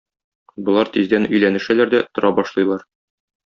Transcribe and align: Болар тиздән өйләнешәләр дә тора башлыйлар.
Болар 0.69 0.89
тиздән 0.95 1.29
өйләнешәләр 1.35 1.95
дә 1.95 2.03
тора 2.17 2.35
башлыйлар. 2.43 2.87